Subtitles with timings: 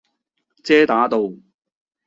[0.63, 1.31] 遮打道